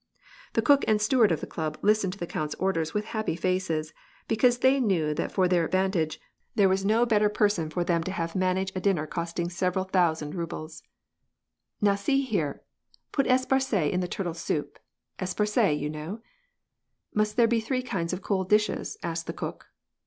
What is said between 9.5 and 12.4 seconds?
several housand rabies. ["Now see